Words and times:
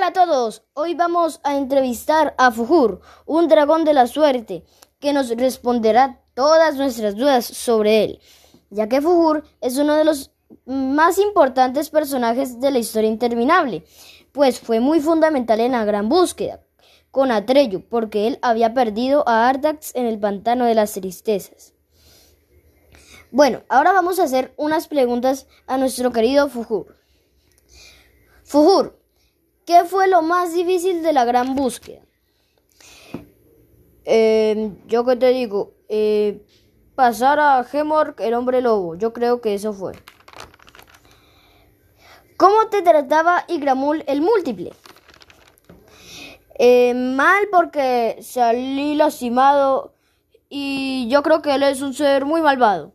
Hola 0.00 0.06
a 0.06 0.12
todos, 0.14 0.62
hoy 0.72 0.94
vamos 0.94 1.40
a 1.44 1.58
entrevistar 1.58 2.34
a 2.38 2.50
Fujur, 2.50 3.02
un 3.26 3.48
dragón 3.48 3.84
de 3.84 3.92
la 3.92 4.06
suerte, 4.06 4.64
que 4.98 5.12
nos 5.12 5.28
responderá 5.28 6.22
todas 6.32 6.76
nuestras 6.76 7.16
dudas 7.16 7.44
sobre 7.44 8.04
él, 8.04 8.20
ya 8.70 8.88
que 8.88 9.02
Fujur 9.02 9.44
es 9.60 9.76
uno 9.76 9.94
de 9.96 10.04
los 10.04 10.30
más 10.64 11.18
importantes 11.18 11.90
personajes 11.90 12.62
de 12.62 12.70
la 12.70 12.78
historia 12.78 13.10
interminable, 13.10 13.84
pues 14.32 14.58
fue 14.58 14.80
muy 14.80 15.00
fundamental 15.00 15.60
en 15.60 15.72
la 15.72 15.84
gran 15.84 16.08
búsqueda 16.08 16.62
con 17.10 17.30
Atreyu, 17.30 17.86
porque 17.86 18.26
él 18.26 18.38
había 18.40 18.72
perdido 18.72 19.22
a 19.28 19.50
Ardax 19.50 19.94
en 19.94 20.06
el 20.06 20.18
pantano 20.18 20.64
de 20.64 20.76
las 20.76 20.94
tristezas. 20.94 21.74
Bueno, 23.30 23.64
ahora 23.68 23.92
vamos 23.92 24.18
a 24.18 24.24
hacer 24.24 24.54
unas 24.56 24.88
preguntas 24.88 25.46
a 25.66 25.76
nuestro 25.76 26.10
querido 26.10 26.48
Fujur. 26.48 26.96
Fujur, 28.44 28.99
¿Qué 29.70 29.84
fue 29.84 30.08
lo 30.08 30.20
más 30.20 30.52
difícil 30.52 31.00
de 31.00 31.12
la 31.12 31.24
gran 31.24 31.54
búsqueda? 31.54 32.00
Eh, 34.04 34.72
yo 34.88 35.04
qué 35.04 35.14
te 35.14 35.28
digo, 35.28 35.74
eh, 35.88 36.44
pasar 36.96 37.38
a 37.38 37.62
Gemork, 37.62 38.18
el 38.18 38.34
hombre 38.34 38.62
lobo. 38.62 38.96
Yo 38.96 39.12
creo 39.12 39.40
que 39.40 39.54
eso 39.54 39.72
fue. 39.72 39.92
¿Cómo 42.36 42.66
te 42.68 42.82
trataba 42.82 43.44
Igramul 43.46 44.02
el 44.08 44.22
múltiple? 44.22 44.72
Eh, 46.58 46.92
mal 46.94 47.46
porque 47.52 48.18
salí 48.22 48.96
lastimado 48.96 49.94
y 50.48 51.06
yo 51.08 51.22
creo 51.22 51.42
que 51.42 51.54
él 51.54 51.62
es 51.62 51.80
un 51.80 51.94
ser 51.94 52.24
muy 52.24 52.42
malvado. 52.42 52.92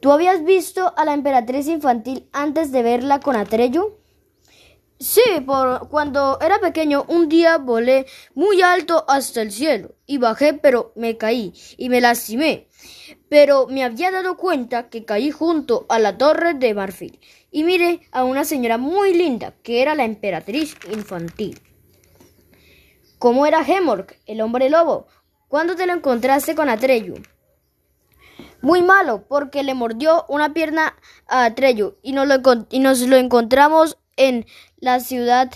¿Tú 0.00 0.12
habías 0.12 0.42
visto 0.44 0.94
a 0.96 1.04
la 1.04 1.12
emperatriz 1.12 1.68
infantil 1.68 2.26
antes 2.32 2.72
de 2.72 2.82
verla 2.82 3.20
con 3.20 3.36
Atreyu? 3.36 4.05
Sí, 4.98 5.22
por 5.44 5.88
cuando 5.90 6.38
era 6.40 6.58
pequeño 6.58 7.04
un 7.08 7.28
día 7.28 7.58
volé 7.58 8.06
muy 8.34 8.62
alto 8.62 9.04
hasta 9.08 9.42
el 9.42 9.52
cielo 9.52 9.94
y 10.06 10.16
bajé 10.16 10.54
pero 10.54 10.92
me 10.96 11.18
caí 11.18 11.52
y 11.76 11.90
me 11.90 12.00
lastimé. 12.00 12.68
Pero 13.28 13.66
me 13.66 13.84
había 13.84 14.10
dado 14.10 14.38
cuenta 14.38 14.88
que 14.88 15.04
caí 15.04 15.30
junto 15.30 15.84
a 15.90 15.98
la 15.98 16.16
torre 16.16 16.54
de 16.54 16.72
marfil 16.72 17.20
y 17.50 17.64
miré 17.64 18.00
a 18.10 18.24
una 18.24 18.44
señora 18.44 18.78
muy 18.78 19.12
linda 19.12 19.52
que 19.62 19.82
era 19.82 19.94
la 19.94 20.04
emperatriz 20.04 20.76
infantil. 20.90 21.60
¿Cómo 23.18 23.46
era 23.46 23.66
Hemork, 23.66 24.18
el 24.24 24.40
hombre 24.40 24.70
lobo? 24.70 25.08
¿Cuándo 25.48 25.76
te 25.76 25.86
lo 25.86 25.92
encontraste 25.92 26.54
con 26.54 26.70
Atreyu? 26.70 27.16
Muy 28.62 28.82
malo, 28.82 29.26
porque 29.28 29.62
le 29.62 29.74
mordió 29.74 30.24
una 30.28 30.54
pierna 30.54 30.96
a 31.26 31.44
Atreyu 31.44 31.96
y 32.02 32.12
nos 32.12 32.26
lo, 32.26 32.66
y 32.70 32.78
nos 32.80 33.00
lo 33.02 33.16
encontramos 33.16 33.98
en 34.16 34.46
la 34.78 35.00
ciudad 35.00 35.50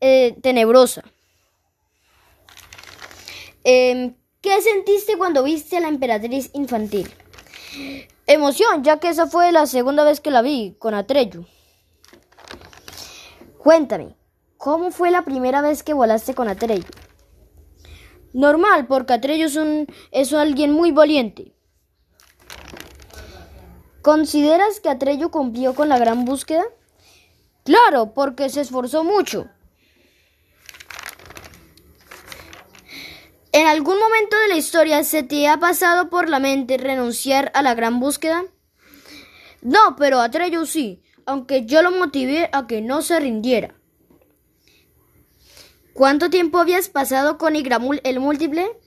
eh, 0.00 0.36
tenebrosa. 0.42 1.02
Em, 3.64 4.14
¿Qué 4.40 4.62
sentiste 4.62 5.18
cuando 5.18 5.42
viste 5.42 5.76
a 5.76 5.80
la 5.80 5.88
emperatriz 5.88 6.50
infantil? 6.52 7.10
Emoción, 8.26 8.84
ya 8.84 8.98
que 8.98 9.08
esa 9.08 9.26
fue 9.26 9.50
la 9.52 9.66
segunda 9.66 10.04
vez 10.04 10.20
que 10.20 10.30
la 10.30 10.42
vi 10.42 10.76
con 10.78 10.94
Atreyu. 10.94 11.46
Cuéntame, 13.58 14.14
¿cómo 14.56 14.92
fue 14.92 15.10
la 15.10 15.24
primera 15.24 15.62
vez 15.62 15.82
que 15.82 15.94
volaste 15.94 16.34
con 16.34 16.48
Atreyu? 16.48 16.84
Normal, 18.32 18.86
porque 18.86 19.14
Atreyu 19.14 19.46
es, 19.46 19.56
un, 19.56 19.86
es 20.12 20.32
alguien 20.32 20.72
muy 20.72 20.92
valiente. 20.92 21.52
¿Consideras 24.02 24.78
que 24.78 24.90
Atreyu 24.90 25.30
cumplió 25.30 25.74
con 25.74 25.88
la 25.88 25.98
gran 25.98 26.24
búsqueda? 26.24 26.62
Claro, 27.66 28.14
porque 28.14 28.48
se 28.48 28.60
esforzó 28.60 29.02
mucho. 29.02 29.48
¿En 33.50 33.66
algún 33.66 33.98
momento 33.98 34.38
de 34.38 34.48
la 34.48 34.56
historia 34.56 35.02
se 35.02 35.24
te 35.24 35.48
ha 35.48 35.58
pasado 35.58 36.08
por 36.08 36.28
la 36.28 36.38
mente 36.38 36.76
renunciar 36.78 37.50
a 37.54 37.62
la 37.62 37.74
gran 37.74 37.98
búsqueda? 37.98 38.44
No, 39.62 39.96
pero 39.98 40.20
Atreyu 40.20 40.64
sí, 40.64 41.02
aunque 41.26 41.66
yo 41.66 41.82
lo 41.82 41.90
motivé 41.90 42.48
a 42.52 42.68
que 42.68 42.80
no 42.82 43.02
se 43.02 43.18
rindiera. 43.18 43.74
¿Cuánto 45.92 46.30
tiempo 46.30 46.58
habías 46.58 46.88
pasado 46.88 47.36
con 47.36 47.56
Igramul 47.56 48.00
el 48.04 48.20
múltiple? 48.20 48.78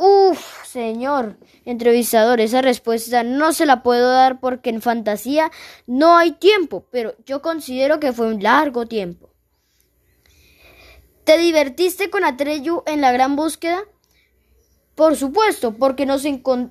Uf, 0.00 0.64
señor 0.64 1.38
entrevistador, 1.64 2.40
esa 2.40 2.62
respuesta 2.62 3.24
no 3.24 3.52
se 3.52 3.66
la 3.66 3.82
puedo 3.82 4.12
dar 4.12 4.38
porque 4.38 4.70
en 4.70 4.80
fantasía 4.80 5.50
no 5.88 6.16
hay 6.16 6.32
tiempo, 6.32 6.86
pero 6.92 7.14
yo 7.26 7.42
considero 7.42 7.98
que 7.98 8.12
fue 8.12 8.28
un 8.28 8.40
largo 8.40 8.86
tiempo. 8.86 9.34
¿Te 11.24 11.36
divertiste 11.36 12.10
con 12.10 12.24
Atreyu 12.24 12.84
en 12.86 13.00
la 13.00 13.10
gran 13.10 13.34
búsqueda? 13.34 13.80
Por 14.94 15.16
supuesto, 15.16 15.74
porque 15.74 16.06
nos, 16.06 16.22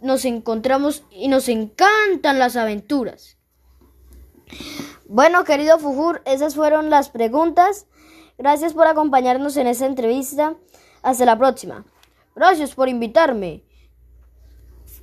nos 0.02 0.26
encontramos 0.26 1.04
y 1.12 1.28
nos 1.28 1.50
encantan 1.50 2.40
las 2.40 2.56
aventuras. 2.56 3.38
Bueno, 5.06 5.44
querido 5.44 5.80
Fujur, 5.80 6.22
esas 6.26 6.56
fueron 6.56 6.90
las 6.90 7.10
preguntas. 7.10 7.88
Gracias 8.38 8.74
por 8.74 8.88
acompañarnos 8.88 9.58
en 9.58 9.68
esta 9.68 9.86
entrevista. 9.86 10.56
Hasta 11.04 11.26
la 11.26 11.38
próxima. 11.38 11.86
Gracias 12.38 12.76
por 12.76 12.88
invitarme. 12.88 13.64